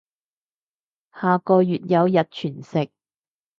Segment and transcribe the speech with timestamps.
[1.13, 2.89] 下個月有日全食